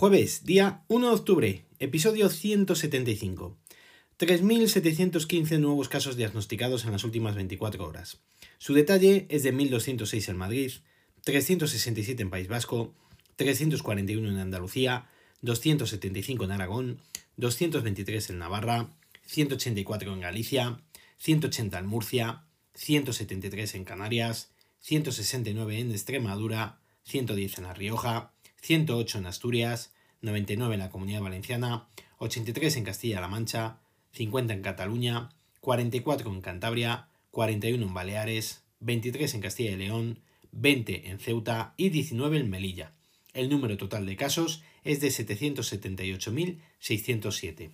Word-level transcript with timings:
Jueves, 0.00 0.46
día 0.46 0.82
1 0.88 1.08
de 1.08 1.14
octubre, 1.14 1.64
episodio 1.78 2.30
175. 2.30 3.58
3.715 4.18 5.58
nuevos 5.58 5.90
casos 5.90 6.16
diagnosticados 6.16 6.86
en 6.86 6.92
las 6.92 7.04
últimas 7.04 7.34
24 7.34 7.86
horas. 7.86 8.18
Su 8.56 8.72
detalle 8.72 9.26
es 9.28 9.42
de 9.42 9.52
1.206 9.52 10.30
en 10.30 10.38
Madrid, 10.38 10.72
367 11.24 12.22
en 12.22 12.30
País 12.30 12.48
Vasco, 12.48 12.94
341 13.36 14.26
en 14.26 14.38
Andalucía, 14.38 15.10
275 15.42 16.44
en 16.44 16.52
Aragón, 16.52 17.00
223 17.36 18.30
en 18.30 18.38
Navarra, 18.38 18.88
184 19.26 20.14
en 20.14 20.20
Galicia, 20.20 20.80
180 21.18 21.78
en 21.78 21.84
Murcia, 21.86 22.44
173 22.72 23.74
en 23.74 23.84
Canarias, 23.84 24.50
169 24.80 25.78
en 25.78 25.90
Extremadura, 25.90 26.80
110 27.04 27.58
en 27.58 27.64
La 27.64 27.74
Rioja, 27.74 28.32
108 28.60 29.18
en 29.18 29.26
Asturias, 29.26 29.92
99 30.22 30.74
en 30.74 30.80
la 30.80 30.90
Comunidad 30.90 31.22
Valenciana, 31.22 31.86
83 32.18 32.76
en 32.76 32.84
Castilla-La 32.84 33.28
Mancha, 33.28 33.78
50 34.12 34.54
en 34.54 34.62
Cataluña, 34.62 35.30
44 35.60 36.30
en 36.30 36.40
Cantabria, 36.40 37.08
41 37.30 37.86
en 37.86 37.94
Baleares, 37.94 38.64
23 38.80 39.34
en 39.34 39.40
Castilla 39.40 39.70
y 39.70 39.76
León, 39.76 40.18
20 40.52 41.10
en 41.10 41.18
Ceuta 41.18 41.74
y 41.76 41.90
19 41.90 42.38
en 42.38 42.48
Melilla. 42.50 42.92
El 43.32 43.48
número 43.48 43.76
total 43.76 44.06
de 44.06 44.16
casos 44.16 44.64
es 44.82 45.00
de 45.00 45.08
778.607. 45.08 47.70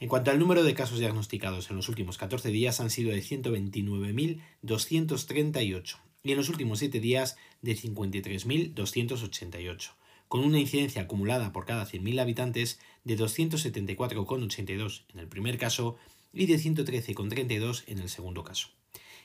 En 0.00 0.08
cuanto 0.08 0.30
al 0.30 0.38
número 0.38 0.62
de 0.62 0.74
casos 0.74 0.98
diagnosticados 0.98 1.70
en 1.70 1.76
los 1.76 1.88
últimos 1.88 2.18
14 2.18 2.50
días 2.50 2.80
han 2.80 2.90
sido 2.90 3.10
de 3.10 3.22
129.238 3.22 5.96
y 6.22 6.32
en 6.32 6.36
los 6.36 6.48
últimos 6.48 6.80
7 6.80 7.00
días 7.00 7.36
de 7.62 7.76
53.288 7.76 9.97
con 10.28 10.44
una 10.44 10.58
incidencia 10.58 11.02
acumulada 11.02 11.52
por 11.52 11.66
cada 11.66 11.86
100.000 11.86 12.20
habitantes 12.20 12.80
de 13.04 13.18
274,82 13.18 15.02
en 15.12 15.20
el 15.20 15.28
primer 15.28 15.58
caso 15.58 15.96
y 16.32 16.46
de 16.46 16.56
113,32 16.56 17.84
en 17.86 17.98
el 17.98 18.08
segundo 18.08 18.44
caso. 18.44 18.68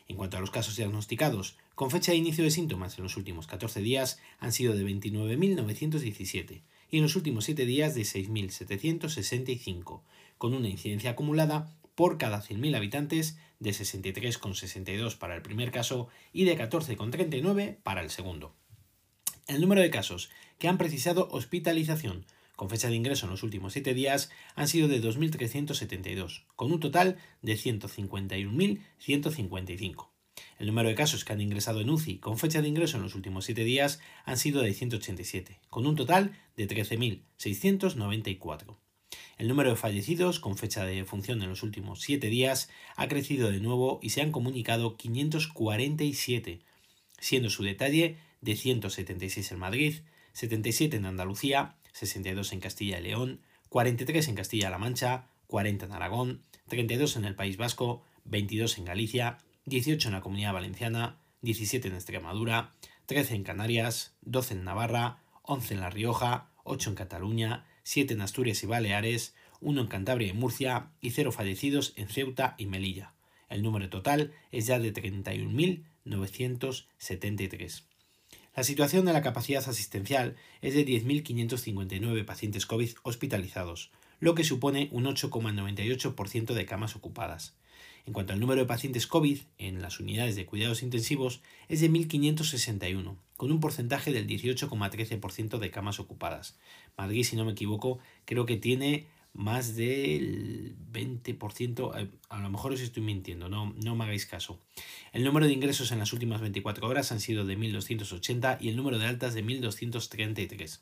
En 0.08 0.18
cuanto 0.18 0.38
a 0.38 0.42
los 0.42 0.52
casos 0.52 0.76
diagnosticados 0.76 1.58
con 1.76 1.92
fecha 1.92 2.12
de 2.12 2.18
inicio 2.18 2.44
de 2.44 2.52
síntomas 2.52 2.98
en 2.98 3.04
los 3.04 3.16
últimos 3.18 3.48
14 3.48 3.82
días 3.82 4.20
han 4.40 4.52
sido 4.52 4.76
de 4.76 4.86
29.917 4.86 6.62
y 6.90 6.98
en 6.98 7.04
los 7.04 7.16
últimos 7.16 7.46
7 7.46 7.66
días 7.66 7.96
de 7.96 8.02
6.765, 8.02 10.02
con 10.38 10.54
una 10.54 10.70
incidencia 10.70 11.12
acumulada 11.12 11.74
por 11.96 12.18
cada 12.18 12.42
100.000 12.42 12.76
habitantes 12.76 13.38
de 13.60 13.70
63,62 13.72 15.18
para 15.18 15.36
el 15.36 15.42
primer 15.42 15.72
caso 15.72 16.10
y 16.32 16.46
de 16.46 16.58
14,39 16.58 17.78
para 17.82 18.02
el 18.02 18.10
segundo. 18.10 18.54
El 19.48 19.62
número 19.62 19.82
de 19.82 19.90
casos 19.90 20.30
que 20.60 20.68
han 20.68 20.78
precisado 20.78 21.28
hospitalización 21.32 22.26
con 22.56 22.70
fecha 22.70 22.88
de 22.88 22.96
ingreso 22.96 23.26
en 23.26 23.32
los 23.32 23.44
últimos 23.44 23.74
7 23.74 23.94
días 23.94 24.32
han 24.56 24.68
sido 24.68 24.88
de 24.88 25.00
2.372, 25.02 26.46
con 26.56 26.72
un 26.72 26.80
total 26.80 27.18
de 27.42 27.58
151.155. 27.58 30.10
El 30.60 30.68
número 30.68 30.90
de 30.90 30.96
casos 30.96 31.26
que 31.26 31.34
han 31.34 31.42
ingresado 31.42 31.82
en 31.82 31.90
UCI 31.90 32.20
con 32.20 32.38
fecha 32.38 32.62
de 32.62 32.68
ingreso 32.68 32.98
en 32.98 33.04
los 33.04 33.16
últimos 33.16 33.46
7 33.46 33.64
días 33.64 34.00
han 34.24 34.38
sido 34.38 34.62
de 34.62 34.72
187, 34.74 35.60
con 35.70 35.88
un 35.88 35.96
total 35.96 36.38
de 36.56 36.68
13.694. 36.68 38.78
El 39.38 39.48
número 39.48 39.72
de 39.72 39.76
fallecidos 39.76 40.40
con 40.40 40.58
fecha 40.58 40.86
de 40.86 41.04
función 41.06 41.42
en 41.42 41.50
los 41.50 41.64
últimos 41.64 42.02
7 42.02 42.30
días 42.30 42.70
ha 42.96 43.08
crecido 43.08 43.50
de 43.52 43.60
nuevo 43.60 44.00
y 44.02 44.12
se 44.12 44.22
han 44.22 44.32
comunicado 44.32 44.96
547, 44.96 46.62
siendo 47.20 47.50
su 47.50 47.64
detalle 47.64 48.18
de 48.42 48.56
176 48.56 49.52
en 49.52 49.60
Madrid, 49.60 49.96
77 50.34 50.98
en 50.98 51.06
Andalucía, 51.06 51.76
62 51.94 52.54
en 52.54 52.60
Castilla 52.60 53.00
y 53.00 53.04
León, 53.04 53.40
43 53.70 54.28
en 54.28 54.36
Castilla-La 54.36 54.78
Mancha, 54.78 55.30
40 55.48 55.86
en 55.86 55.92
Aragón, 55.92 56.44
32 56.68 57.16
en 57.18 57.26
el 57.26 57.36
País 57.36 57.58
Vasco, 57.58 58.04
22 58.26 58.78
en 58.78 58.86
Galicia, 58.86 59.40
18 59.66 60.10
en 60.10 60.14
la 60.14 60.22
Comunidad 60.22 60.54
Valenciana, 60.54 61.18
17 61.42 61.88
en 61.88 61.96
Extremadura, 61.96 62.74
13 63.06 63.36
en 63.36 63.44
Canarias, 63.44 64.16
12 64.22 64.54
en 64.56 64.64
Navarra, 64.64 65.20
11 65.44 65.76
en 65.76 65.82
La 65.82 65.90
Rioja, 65.90 66.50
8 66.64 66.92
en 66.92 66.96
Cataluña, 66.96 67.66
7 67.84 68.14
en 68.14 68.22
Asturias 68.22 68.64
y 68.64 68.68
Baleares, 68.68 69.36
1 69.62 69.82
en 69.82 69.88
Cantabria 69.88 70.30
y 70.30 70.34
Murcia 70.34 70.92
y 71.02 71.10
0 71.12 71.32
fallecidos 71.32 71.94
en 71.96 72.10
Ceuta 72.10 72.56
y 72.58 72.66
Melilla. 72.66 73.14
El 73.50 73.62
número 73.62 73.90
total 73.90 74.34
es 74.52 74.66
ya 74.66 74.80
de 74.80 74.92
31.973. 74.94 77.84
La 78.56 78.64
situación 78.64 79.06
de 79.06 79.14
la 79.14 79.24
capacidad 79.24 79.68
asistencial 79.68 80.36
es 80.62 80.76
de 80.76 80.86
10.559 80.86 82.24
pacientes 82.24 82.68
COVID 82.68 82.92
hospitalizados, 83.02 83.90
lo 84.20 84.36
que 84.36 84.44
supone 84.44 84.90
un 84.92 85.06
8,98% 85.06 86.54
de 86.54 86.66
camas 86.68 86.96
ocupadas. 86.96 87.56
En 88.06 88.14
cuanto 88.14 88.34
al 88.34 88.40
número 88.40 88.62
de 88.62 88.68
pacientes 88.68 89.08
COVID 89.08 89.40
en 89.58 89.82
las 89.82 90.00
unidades 90.00 90.36
de 90.36 90.46
cuidados 90.46 90.84
intensivos, 90.84 91.42
es 91.68 91.82
de 91.82 91.90
1.561, 91.90 93.16
con 93.38 93.52
un 93.52 93.60
porcentaje 93.60 94.12
del 94.12 94.28
18,13% 94.28 95.58
de 95.58 95.72
camas 95.72 96.00
ocupadas. 96.00 96.56
Madrid, 96.96 97.24
si 97.24 97.36
no 97.36 97.46
me 97.46 97.54
equivoco, 97.54 97.98
creo 98.26 98.46
que 98.46 98.58
tiene 98.58 99.08
más 99.34 99.76
del 99.76 100.76
20%, 100.92 101.92
eh, 101.98 102.10
a 102.30 102.40
lo 102.40 102.50
mejor 102.50 102.74
os 102.74 102.82
estoy 102.82 103.04
mintiendo, 103.04 103.50
no, 103.50 103.74
no 103.84 103.96
me 103.96 104.04
hagáis 104.04 104.26
caso. 104.26 104.60
El 105.12 105.24
número 105.24 105.48
de 105.48 105.54
ingresos 105.54 105.92
en 105.92 106.00
las 106.00 106.14
últimas 106.14 106.42
24 106.42 106.88
horas 106.88 107.12
han 107.12 107.20
sido 107.20 107.46
de 107.46 107.58
1.280 107.58 108.58
y 108.62 108.70
el 108.70 108.76
número 108.76 109.00
de 109.00 109.08
altas 109.08 109.34
de 109.34 109.44
1.233. 109.44 110.80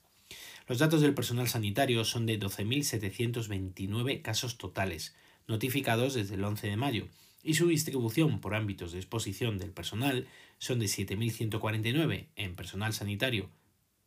Los 0.68 0.80
datos 0.80 1.02
del 1.02 1.14
personal 1.14 1.48
sanitario 1.48 2.06
son 2.06 2.26
de 2.26 2.40
12.729 2.40 4.22
casos 4.22 4.58
totales, 4.58 5.16
notificados 5.48 6.14
desde 6.14 6.36
el 6.36 6.44
11 6.44 6.68
de 6.68 6.78
mayo, 6.78 7.08
y 7.44 7.56
su 7.56 7.68
distribución 7.68 8.40
por 8.40 8.54
ámbitos 8.54 8.92
de 8.92 9.00
exposición 9.00 9.58
del 9.58 9.72
personal 9.72 10.28
son 10.60 10.80
de 10.80 10.86
7.149 10.86 12.28
en 12.36 12.56
personal 12.56 12.94
sanitario 12.94 13.50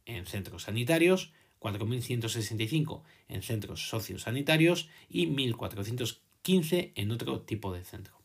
en 0.06 0.26
centros 0.26 0.64
sanitarios, 0.64 1.32
4.165 1.64 3.02
en 3.28 3.42
centros 3.42 3.88
sociosanitarios 3.88 4.90
y 5.08 5.26
1.415 5.28 6.92
en 6.94 7.10
otro 7.10 7.40
tipo 7.40 7.72
de 7.72 7.84
centro. 7.84 8.20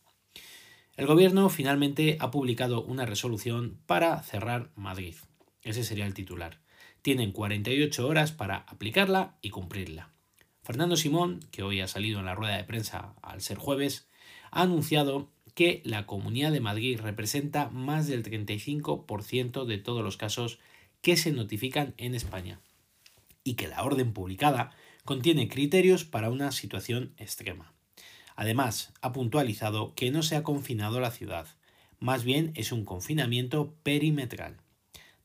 El 0.98 1.08
Gobierno 1.08 1.48
finalmente 1.48 2.18
ha 2.20 2.32
publicado 2.32 2.84
una 2.84 3.06
resolución 3.06 3.80
para 3.86 4.22
cerrar 4.24 4.72
Madrid. 4.76 5.16
Ese 5.64 5.86
sería 5.86 6.06
el 6.06 6.14
titular. 6.14 6.60
Tienen 7.02 7.32
48 7.32 8.06
horas 8.06 8.34
para 8.34 8.58
aplicarla 8.58 9.38
y 9.42 9.52
cumplirla. 9.52 10.12
Fernando 10.62 10.98
Simón, 10.98 11.40
que 11.52 11.64
hoy 11.64 11.80
ha 11.80 11.88
salido 11.88 12.20
en 12.20 12.26
la 12.26 12.36
rueda 12.36 12.58
de 12.58 12.66
prensa 12.66 13.16
al 13.22 13.40
ser 13.42 13.58
jueves, 13.58 14.10
ha 14.52 14.64
anunciado 14.64 15.32
que 15.56 15.82
la 15.86 16.06
Comunidad 16.06 16.52
de 16.52 16.60
Madrid 16.60 17.00
representa 17.00 17.70
más 17.70 18.08
del 18.08 18.24
35% 18.24 19.64
de 19.64 19.78
todos 19.78 20.04
los 20.04 20.18
casos 20.18 20.60
que 21.02 21.16
se 21.16 21.32
notifican 21.32 21.94
en 21.98 22.14
España 22.14 22.60
y 23.44 23.56
que 23.56 23.68
la 23.68 23.84
orden 23.84 24.14
publicada 24.14 24.72
contiene 25.06 25.48
criterios 25.48 26.06
para 26.06 26.30
una 26.30 26.52
situación 26.52 27.14
extrema. 27.18 27.74
Además, 28.36 28.94
ha 29.02 29.12
puntualizado 29.12 29.94
que 29.96 30.12
no 30.12 30.24
se 30.24 30.36
ha 30.36 30.44
confinado 30.44 31.00
la 31.00 31.12
ciudad, 31.12 31.48
más 32.00 32.24
bien 32.24 32.54
es 32.56 32.72
un 32.72 32.86
confinamiento 32.86 33.76
perimetral. 33.84 34.58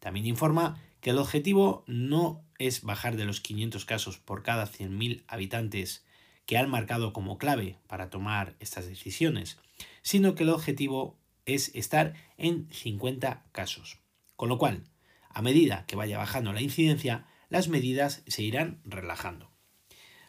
También 0.01 0.27
informa 0.27 0.81
que 1.01 1.11
el 1.11 1.19
objetivo 1.19 1.85
no 1.87 2.43
es 2.59 2.83
bajar 2.83 3.17
de 3.17 3.25
los 3.25 3.41
500 3.41 3.85
casos 3.85 4.19
por 4.19 4.43
cada 4.43 4.67
100.000 4.67 5.23
habitantes 5.29 6.05
que 6.47 6.59
han 6.59 6.69
marcado 6.69 7.13
como 7.13 7.39
clave 7.39 7.79
para 7.87 8.11
tomar 8.11 8.57
estas 8.59 8.89
decisiones, 8.89 9.59
sino 10.03 10.35
que 10.35 10.43
el 10.43 10.51
objetivo 10.51 11.17
es 11.47 11.71
estar 11.75 12.15
en 12.37 12.69
50 12.71 13.45
casos. 13.53 13.99
Con 14.37 14.49
lo 14.49 14.59
cual, 14.59 14.85
a 15.29 15.43
medida 15.43 15.85
que 15.87 15.97
vaya 15.97 16.19
bajando 16.19 16.53
la 16.53 16.63
incidencia, 16.63 17.27
las 17.55 17.69
medidas 17.69 18.25
se 18.27 18.43
irán 18.43 18.81
relajando. 18.85 19.49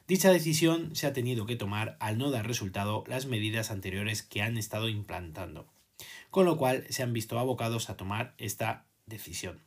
Dicha 0.07 0.31
decisión 0.31 0.95
se 0.95 1.07
ha 1.07 1.13
tenido 1.13 1.48
que 1.48 1.56
tomar 1.56 1.98
al 2.00 2.19
no 2.19 2.30
dar 2.30 2.45
resultado 2.45 3.04
las 3.07 3.25
medidas 3.25 3.72
anteriores 3.72 4.22
que 4.22 4.44
han 4.44 4.60
estado 4.60 4.89
implantando, 4.89 5.66
con 6.30 6.45
lo 6.45 6.56
cual 6.56 6.86
se 6.92 7.01
han 7.01 7.13
visto 7.13 7.39
abocados 7.39 7.89
a 7.89 7.98
tomar 7.98 8.36
esta 8.38 8.86
decisión. 9.07 9.60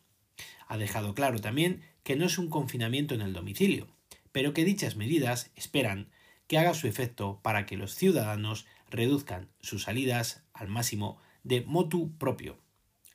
Ha 0.68 0.78
dejado 0.78 1.16
claro 1.16 1.40
también 1.40 1.82
que 2.04 2.14
no 2.14 2.26
es 2.26 2.38
un 2.38 2.48
confinamiento 2.48 3.16
en 3.16 3.22
el 3.22 3.32
domicilio, 3.32 3.88
pero 4.30 4.54
que 4.54 4.64
dichas 4.64 4.94
medidas 4.94 5.50
esperan 5.56 6.10
que 6.46 6.58
haga 6.58 6.74
su 6.74 6.86
efecto 6.86 7.40
para 7.42 7.66
que 7.66 7.76
los 7.76 7.96
ciudadanos 7.96 8.66
reduzcan 8.88 9.48
sus 9.58 9.82
salidas 9.82 10.44
al 10.52 10.68
máximo 10.68 11.18
de 11.42 11.62
motu 11.62 12.16
propio. 12.18 12.56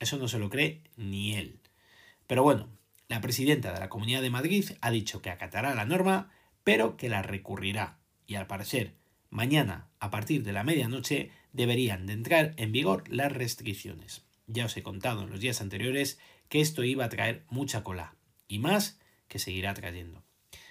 Eso 0.01 0.17
no 0.17 0.27
se 0.27 0.37
lo 0.37 0.49
cree 0.49 0.81
ni 0.97 1.33
él. 1.33 1.61
Pero 2.27 2.43
bueno, 2.43 2.67
la 3.13 3.21
presidenta 3.21 3.71
de 3.71 3.79
la 3.79 3.89
Comunidad 3.89 4.23
de 4.23 4.31
Madrid 4.31 4.71
ha 4.81 4.89
dicho 4.89 5.21
que 5.21 5.29
acatará 5.29 5.75
la 5.75 5.85
norma 5.85 6.31
pero 6.63 6.97
que 6.97 7.09
la 7.09 7.21
recurrirá 7.21 7.99
y 8.25 8.33
al 8.33 8.47
parecer 8.47 8.95
mañana 9.29 9.87
a 9.99 10.09
partir 10.09 10.41
de 10.43 10.51
la 10.51 10.63
medianoche 10.63 11.29
deberían 11.51 12.07
de 12.07 12.13
entrar 12.13 12.55
en 12.57 12.71
vigor 12.71 13.03
las 13.09 13.31
restricciones. 13.31 14.25
Ya 14.47 14.65
os 14.65 14.75
he 14.77 14.81
contado 14.81 15.21
en 15.21 15.29
los 15.29 15.39
días 15.39 15.61
anteriores 15.61 16.17
que 16.49 16.59
esto 16.59 16.83
iba 16.83 17.05
a 17.05 17.09
traer 17.09 17.45
mucha 17.49 17.83
cola 17.83 18.15
y 18.47 18.57
más 18.57 18.99
que 19.27 19.37
seguirá 19.37 19.75
trayendo. 19.75 20.23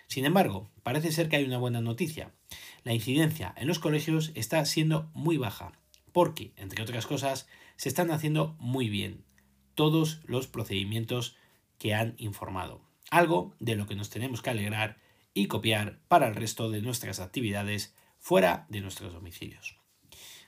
Sin 0.09 0.25
embargo, 0.25 0.73
parece 0.83 1.12
ser 1.12 1.29
que 1.29 1.37
hay 1.37 1.44
una 1.44 1.59
buena 1.59 1.81
noticia. 1.81 2.33
La 2.83 2.93
incidencia 2.93 3.55
en 3.56 3.69
los 3.69 3.79
colegios 3.79 4.33
está 4.35 4.65
siendo 4.65 5.12
muy 5.15 5.37
baja, 5.37 5.79
porque, 6.11 6.55
entre 6.56 6.83
otras 6.83 7.06
cosas, 7.06 7.47
se 7.77 7.89
están 7.89 8.11
haciendo 8.11 8.56
muy 8.59 8.89
bien 8.89 9.23
todos 9.77 10.23
los 10.27 10.49
procedimientos 10.49 11.37
que 11.82 11.94
han 11.94 12.14
informado. 12.19 12.81
Algo 13.11 13.56
de 13.58 13.75
lo 13.75 13.88
que 13.88 13.96
nos 13.96 14.08
tenemos 14.08 14.40
que 14.40 14.50
alegrar 14.50 14.99
y 15.34 15.49
copiar 15.49 15.99
para 16.06 16.29
el 16.29 16.37
resto 16.37 16.70
de 16.70 16.81
nuestras 16.81 17.19
actividades 17.19 17.93
fuera 18.20 18.67
de 18.69 18.81
nuestros 18.81 19.12
domicilios. 19.12 19.81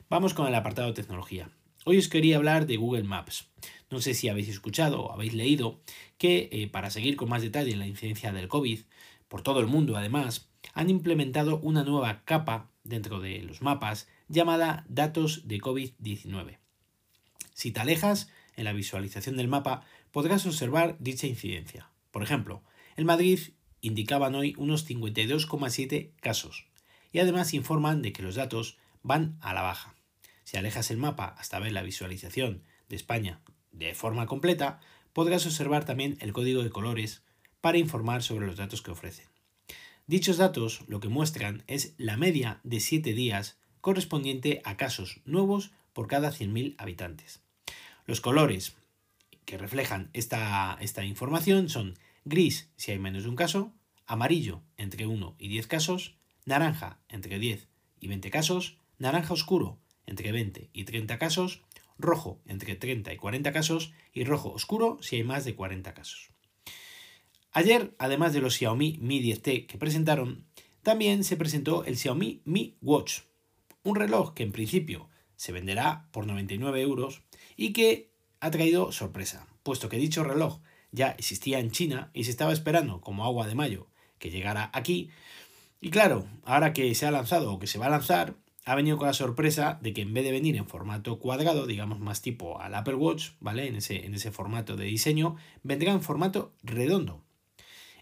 Vamos 0.08 0.32
con 0.32 0.46
el 0.46 0.54
apartado 0.54 0.94
tecnología. 0.94 1.50
Hoy 1.84 1.98
os 1.98 2.06
quería 2.06 2.36
hablar 2.36 2.66
de 2.68 2.76
Google 2.76 3.02
Maps. 3.02 3.48
No 3.90 4.00
sé 4.00 4.14
si 4.14 4.28
habéis 4.28 4.48
escuchado 4.48 5.02
o 5.02 5.12
habéis 5.12 5.34
leído 5.34 5.80
que 6.18 6.48
eh, 6.52 6.68
para 6.68 6.90
seguir 6.90 7.16
con 7.16 7.28
más 7.28 7.42
detalle 7.42 7.72
en 7.72 7.80
la 7.80 7.88
incidencia 7.88 8.30
del 8.30 8.46
COVID, 8.46 8.82
por 9.26 9.42
todo 9.42 9.58
el 9.58 9.66
mundo 9.66 9.96
además, 9.96 10.52
han 10.72 10.88
implementado 10.88 11.58
una 11.58 11.82
nueva 11.82 12.22
capa 12.24 12.70
dentro 12.84 13.18
de 13.18 13.42
los 13.42 13.60
mapas 13.60 14.06
llamada 14.28 14.86
datos 14.88 15.48
de 15.48 15.58
COVID-19. 15.58 16.58
Si 17.64 17.70
te 17.70 17.80
alejas 17.80 18.28
en 18.56 18.64
la 18.64 18.74
visualización 18.74 19.38
del 19.38 19.48
mapa, 19.48 19.86
podrás 20.10 20.44
observar 20.44 20.98
dicha 20.98 21.26
incidencia. 21.26 21.88
Por 22.10 22.22
ejemplo, 22.22 22.62
en 22.94 23.06
Madrid 23.06 23.40
indicaban 23.80 24.34
hoy 24.34 24.54
unos 24.58 24.86
52,7 24.86 26.10
casos 26.20 26.66
y 27.10 27.20
además 27.20 27.54
informan 27.54 28.02
de 28.02 28.12
que 28.12 28.22
los 28.22 28.34
datos 28.34 28.76
van 29.02 29.38
a 29.40 29.54
la 29.54 29.62
baja. 29.62 29.94
Si 30.42 30.58
alejas 30.58 30.90
el 30.90 30.98
mapa 30.98 31.34
hasta 31.38 31.58
ver 31.58 31.72
la 31.72 31.80
visualización 31.80 32.64
de 32.90 32.96
España 32.96 33.40
de 33.72 33.94
forma 33.94 34.26
completa, 34.26 34.78
podrás 35.14 35.46
observar 35.46 35.86
también 35.86 36.18
el 36.20 36.34
código 36.34 36.62
de 36.62 36.68
colores 36.68 37.22
para 37.62 37.78
informar 37.78 38.22
sobre 38.22 38.46
los 38.46 38.58
datos 38.58 38.82
que 38.82 38.90
ofrecen. 38.90 39.28
Dichos 40.06 40.36
datos 40.36 40.84
lo 40.86 41.00
que 41.00 41.08
muestran 41.08 41.64
es 41.66 41.94
la 41.96 42.18
media 42.18 42.60
de 42.62 42.80
7 42.80 43.14
días 43.14 43.56
correspondiente 43.80 44.60
a 44.64 44.76
casos 44.76 45.22
nuevos 45.24 45.72
por 45.94 46.08
cada 46.08 46.30
100.000 46.30 46.74
habitantes. 46.76 47.42
Los 48.06 48.20
colores 48.20 48.76
que 49.46 49.56
reflejan 49.56 50.10
esta, 50.12 50.76
esta 50.80 51.04
información 51.04 51.68
son 51.68 51.98
gris 52.24 52.70
si 52.76 52.92
hay 52.92 52.98
menos 52.98 53.22
de 53.22 53.30
un 53.30 53.36
caso, 53.36 53.72
amarillo 54.06 54.62
entre 54.76 55.06
1 55.06 55.36
y 55.38 55.48
10 55.48 55.66
casos, 55.66 56.16
naranja 56.44 57.00
entre 57.08 57.38
10 57.38 57.68
y 58.00 58.08
20 58.08 58.30
casos, 58.30 58.76
naranja 58.98 59.32
oscuro 59.32 59.78
entre 60.06 60.32
20 60.32 60.68
y 60.72 60.84
30 60.84 61.18
casos, 61.18 61.62
rojo 61.98 62.42
entre 62.46 62.76
30 62.76 63.12
y 63.12 63.16
40 63.16 63.52
casos 63.52 63.92
y 64.12 64.24
rojo 64.24 64.52
oscuro 64.52 64.98
si 65.00 65.16
hay 65.16 65.24
más 65.24 65.44
de 65.44 65.54
40 65.54 65.94
casos. 65.94 66.30
Ayer, 67.52 67.94
además 67.98 68.32
de 68.32 68.40
los 68.40 68.54
Xiaomi 68.56 68.98
Mi 69.00 69.22
10T 69.22 69.66
que 69.66 69.78
presentaron, 69.78 70.44
también 70.82 71.24
se 71.24 71.36
presentó 71.36 71.84
el 71.84 71.96
Xiaomi 71.96 72.42
Mi 72.44 72.76
Watch, 72.82 73.20
un 73.82 73.96
reloj 73.96 74.34
que 74.34 74.42
en 74.42 74.52
principio 74.52 75.08
se 75.36 75.52
venderá 75.52 76.08
por 76.12 76.26
99 76.26 76.80
euros 76.80 77.22
y 77.56 77.72
que 77.72 78.10
ha 78.40 78.50
traído 78.50 78.92
sorpresa, 78.92 79.46
puesto 79.62 79.88
que 79.88 79.96
dicho 79.96 80.24
reloj 80.24 80.60
ya 80.92 81.10
existía 81.10 81.58
en 81.58 81.70
China 81.70 82.10
y 82.14 82.24
se 82.24 82.30
estaba 82.30 82.52
esperando 82.52 83.00
como 83.00 83.24
agua 83.24 83.46
de 83.46 83.54
mayo 83.54 83.88
que 84.18 84.30
llegara 84.30 84.70
aquí. 84.72 85.10
Y 85.80 85.90
claro, 85.90 86.26
ahora 86.44 86.72
que 86.72 86.94
se 86.94 87.06
ha 87.06 87.10
lanzado 87.10 87.52
o 87.52 87.58
que 87.58 87.66
se 87.66 87.78
va 87.78 87.86
a 87.86 87.90
lanzar, 87.90 88.36
ha 88.64 88.74
venido 88.74 88.96
con 88.96 89.08
la 89.08 89.12
sorpresa 89.12 89.78
de 89.82 89.92
que 89.92 90.02
en 90.02 90.14
vez 90.14 90.24
de 90.24 90.32
venir 90.32 90.56
en 90.56 90.66
formato 90.66 91.18
cuadrado, 91.18 91.66
digamos 91.66 92.00
más 92.00 92.22
tipo 92.22 92.60
al 92.60 92.74
Apple 92.74 92.94
Watch, 92.94 93.32
¿vale? 93.40 93.66
En 93.66 93.76
ese, 93.76 94.06
en 94.06 94.14
ese 94.14 94.30
formato 94.30 94.76
de 94.76 94.86
diseño, 94.86 95.36
vendrá 95.62 95.92
en 95.92 96.00
formato 96.00 96.54
redondo. 96.62 97.22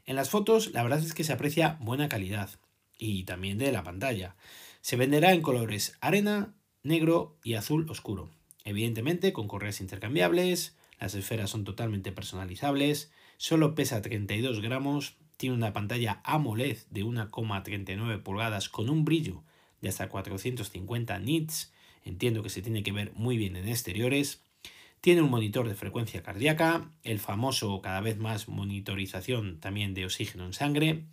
En 0.05 0.17
las 0.17 0.31
fotos 0.31 0.73
la 0.73 0.83
verdad 0.83 1.01
es 1.01 1.15
que 1.15 1.25
se 1.25 1.33
aprecia 1.33 1.79
buena 1.81 2.09
calidad 2.09 2.51
y 2.99 3.25
también 3.25 3.59
de 3.59 3.73
la 3.73 3.83
pantalla. 3.83 4.37
Se 4.81 4.97
venderá 4.97 5.33
en 5.33 5.43
colores 5.43 5.97
arena, 6.01 6.55
negro 6.83 7.39
y 7.43 7.55
azul 7.55 7.89
oscuro. 7.89 8.31
Evidentemente 8.65 9.33
con 9.33 9.49
correas 9.49 9.81
intercambiables, 9.81 10.77
las 11.01 11.15
esferas 11.15 11.51
son 11.51 11.65
totalmente 11.65 12.13
personalizables, 12.13 13.11
solo 13.37 13.75
pesa 13.75 14.03
32 14.03 14.61
gramos, 14.61 15.17
tiene 15.37 15.57
una 15.57 15.73
pantalla 15.73 16.21
AMOLED 16.25 16.79
de 16.91 17.05
1,39 17.05 18.23
pulgadas 18.23 18.69
con 18.69 18.89
un 18.89 19.05
brillo 19.05 19.43
de 19.81 19.89
hasta 19.89 20.09
450 20.09 21.19
nits, 21.19 21.73
entiendo 22.05 22.43
que 22.43 22.51
se 22.51 22.63
tiene 22.63 22.85
que 22.85 22.93
ver 22.93 23.13
muy 23.15 23.37
bien 23.37 23.57
en 23.57 23.67
exteriores, 23.67 24.45
tiene 25.01 25.23
un 25.23 25.31
monitor 25.31 25.67
de 25.67 25.75
frecuencia 25.75 26.23
cardíaca, 26.23 26.89
el 27.03 27.19
famoso 27.19 27.83
cada 27.83 28.01
vez 28.01 28.19
más 28.19 28.47
monitorización 28.47 29.59
también 29.59 29.95
de 29.95 30.05
oxígeno 30.05 30.47
en 30.47 30.53
sangre, 30.53 31.05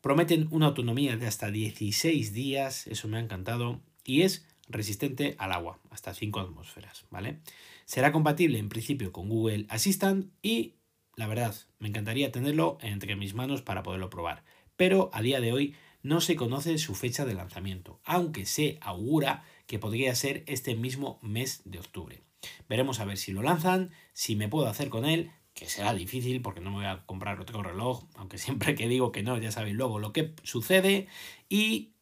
prometen 0.00 0.46
una 0.52 0.66
autonomía 0.66 1.16
de 1.16 1.26
hasta 1.26 1.50
16 1.50 2.32
días, 2.32 2.86
eso 2.86 3.08
me 3.08 3.16
ha 3.16 3.20
encantado, 3.20 3.80
y 4.04 4.22
es 4.22 4.46
resistente 4.68 5.36
al 5.38 5.52
agua, 5.52 5.80
hasta 5.90 6.14
5 6.14 6.40
atmósferas, 6.40 7.06
¿vale? 7.10 7.40
Será 7.84 8.12
compatible 8.12 8.58
en 8.58 8.68
principio 8.68 9.12
con 9.12 9.28
Google 9.28 9.66
Assistant 9.68 10.32
y 10.42 10.74
la 11.16 11.26
verdad, 11.26 11.54
me 11.78 11.88
encantaría 11.88 12.32
tenerlo 12.32 12.78
entre 12.80 13.16
mis 13.16 13.34
manos 13.34 13.62
para 13.62 13.82
poderlo 13.82 14.10
probar, 14.10 14.42
pero 14.76 15.10
a 15.12 15.22
día 15.22 15.40
de 15.40 15.52
hoy 15.52 15.74
no 16.02 16.20
se 16.20 16.36
conoce 16.36 16.76
su 16.78 16.94
fecha 16.94 17.24
de 17.24 17.34
lanzamiento, 17.34 18.00
aunque 18.04 18.46
se 18.46 18.78
augura 18.80 19.44
que 19.66 19.78
podría 19.78 20.14
ser 20.14 20.44
este 20.46 20.74
mismo 20.74 21.18
mes 21.22 21.62
de 21.64 21.78
octubre. 21.78 22.22
Veremos 22.68 23.00
a 23.00 23.04
ver 23.04 23.16
si 23.16 23.32
lo 23.32 23.42
lanzan, 23.42 23.90
si 24.12 24.36
me 24.36 24.48
puedo 24.48 24.66
hacer 24.66 24.90
con 24.90 25.04
él, 25.04 25.30
que 25.54 25.66
será 25.66 25.94
difícil 25.94 26.42
porque 26.42 26.60
no 26.60 26.70
me 26.70 26.76
voy 26.76 26.86
a 26.86 27.06
comprar 27.06 27.40
otro 27.40 27.62
reloj, 27.62 28.04
aunque 28.16 28.38
siempre 28.38 28.74
que 28.74 28.88
digo 28.88 29.12
que 29.12 29.22
no, 29.22 29.38
ya 29.38 29.52
sabéis 29.52 29.76
luego 29.76 29.98
lo 29.98 30.12
que 30.12 30.34
sucede, 30.42 31.06
y 31.48 31.93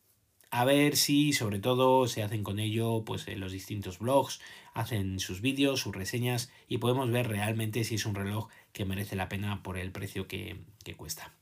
a 0.52 0.66
ver 0.66 0.96
si 0.96 1.32
sobre 1.32 1.58
todo 1.58 2.06
se 2.06 2.22
hacen 2.22 2.44
con 2.44 2.58
ello 2.58 3.04
pues 3.06 3.26
en 3.26 3.40
los 3.40 3.52
distintos 3.52 3.98
blogs, 3.98 4.38
hacen 4.74 5.18
sus 5.18 5.40
vídeos, 5.40 5.80
sus 5.80 5.96
reseñas 5.96 6.52
y 6.68 6.76
podemos 6.76 7.10
ver 7.10 7.26
realmente 7.26 7.84
si 7.84 7.94
es 7.94 8.04
un 8.04 8.14
reloj 8.14 8.48
que 8.74 8.84
merece 8.84 9.16
la 9.16 9.30
pena 9.30 9.62
por 9.62 9.78
el 9.78 9.92
precio 9.92 10.28
que, 10.28 10.60
cuesta. 10.98 11.32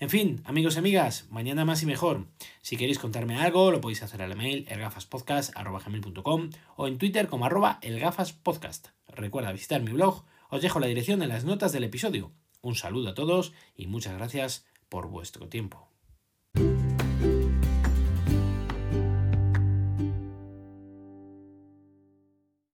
En 0.00 0.10
fin, 0.10 0.42
amigos 0.44 0.74
y 0.74 0.78
amigas, 0.80 1.28
mañana 1.30 1.64
más 1.64 1.84
y 1.84 1.86
mejor. 1.86 2.26
Si 2.60 2.76
queréis 2.76 2.98
contarme 2.98 3.36
algo, 3.36 3.70
lo 3.70 3.80
podéis 3.80 4.02
hacer 4.02 4.20
al 4.20 4.32
email 4.32 4.66
elgafaspodcast.com 4.68 6.50
o 6.74 6.88
en 6.88 6.98
Twitter 6.98 7.28
como 7.28 7.46
arroba 7.46 7.78
elgafaspodcast. 7.82 8.88
Recuerda 9.06 9.52
visitar 9.52 9.80
mi 9.80 9.92
blog, 9.92 10.24
os 10.50 10.60
dejo 10.60 10.80
la 10.80 10.88
dirección 10.88 11.22
en 11.22 11.28
las 11.28 11.44
notas 11.44 11.72
del 11.72 11.84
episodio. 11.84 12.32
Un 12.62 12.74
saludo 12.74 13.10
a 13.10 13.14
todos 13.14 13.52
y 13.76 13.86
muchas 13.86 14.14
gracias 14.14 14.66
por 14.88 15.06
vuestro 15.06 15.48
tiempo. 15.48 15.85